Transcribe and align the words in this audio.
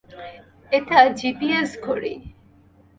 এটা 0.71 0.99
জিপিএস 1.19 1.71
ঘড়ি। 1.85 2.13